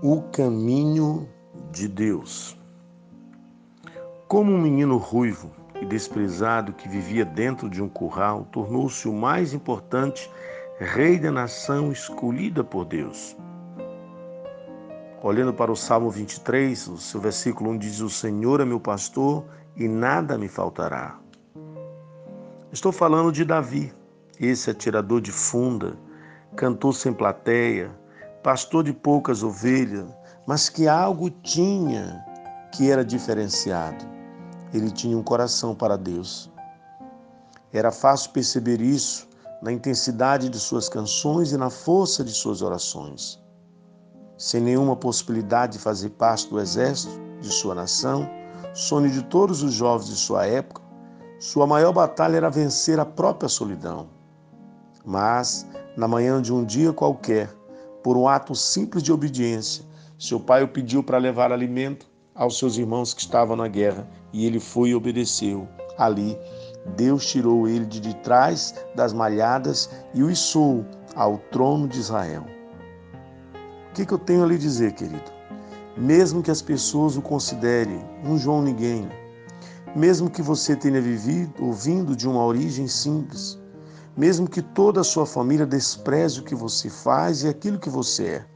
[0.00, 1.28] O caminho
[1.72, 2.56] de Deus.
[4.28, 5.50] Como um menino ruivo
[5.80, 10.30] e desprezado que vivia dentro de um curral, tornou-se o mais importante
[10.78, 13.36] rei da nação escolhida por Deus.
[15.20, 19.44] Olhando para o Salmo 23, o seu versículo 1 diz: O Senhor é meu pastor
[19.74, 21.18] e nada me faltará.
[22.70, 23.92] Estou falando de Davi,
[24.38, 25.96] esse atirador de funda,
[26.54, 27.90] cantor sem plateia,
[28.48, 30.06] pastor de poucas ovelhas,
[30.46, 32.24] mas que algo tinha
[32.72, 34.02] que era diferenciado.
[34.72, 36.50] Ele tinha um coração para Deus.
[37.74, 39.28] Era fácil perceber isso
[39.60, 43.38] na intensidade de suas canções e na força de suas orações.
[44.38, 48.26] Sem nenhuma possibilidade de fazer parte do exército de sua nação,
[48.72, 50.80] sonho de todos os jovens de sua época,
[51.38, 54.08] sua maior batalha era vencer a própria solidão.
[55.04, 55.66] Mas,
[55.98, 57.57] na manhã de um dia qualquer,
[58.08, 59.84] por um ato simples de obediência,
[60.18, 64.46] seu pai o pediu para levar alimento aos seus irmãos que estavam na guerra e
[64.46, 65.68] ele foi e obedeceu.
[65.98, 66.34] Ali,
[66.96, 72.46] Deus tirou ele de trás das malhadas e o içou ao trono de Israel.
[73.90, 75.30] O que, que eu tenho a lhe dizer, querido?
[75.94, 79.06] Mesmo que as pessoas o considerem um João Ninguém,
[79.94, 83.58] mesmo que você tenha vivido ouvindo de uma origem simples,
[84.18, 88.24] mesmo que toda a sua família despreze o que você faz e aquilo que você
[88.26, 88.46] é.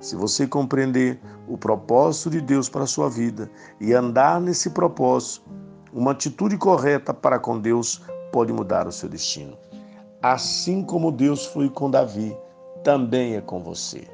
[0.00, 5.44] Se você compreender o propósito de Deus para a sua vida e andar nesse propósito,
[5.92, 8.00] uma atitude correta para com Deus
[8.32, 9.58] pode mudar o seu destino.
[10.22, 12.34] Assim como Deus foi com Davi,
[12.82, 14.08] também é com você.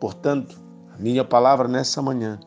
[0.00, 0.60] Portanto,
[0.92, 2.40] a minha palavra nessa manhã,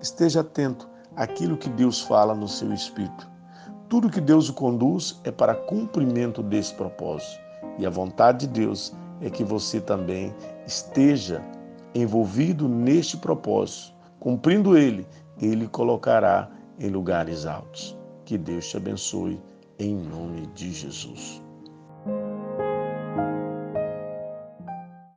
[0.00, 3.37] esteja atento àquilo que Deus fala no seu espírito
[3.88, 7.40] tudo que Deus o conduz é para cumprimento desse propósito.
[7.78, 10.34] E a vontade de Deus é que você também
[10.66, 11.42] esteja
[11.94, 13.94] envolvido neste propósito.
[14.20, 15.06] Cumprindo ele,
[15.40, 17.96] ele colocará em lugares altos.
[18.24, 19.40] Que Deus te abençoe
[19.78, 21.42] em nome de Jesus.